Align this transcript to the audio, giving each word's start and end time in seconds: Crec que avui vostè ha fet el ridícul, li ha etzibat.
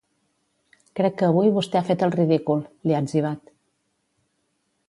Crec 0.99 1.19
que 1.19 1.27
avui 1.27 1.51
vostè 1.59 1.79
ha 1.81 1.85
fet 1.91 2.07
el 2.07 2.15
ridícul, 2.17 2.65
li 2.89 2.97
ha 2.97 3.05
etzibat. 3.09 3.55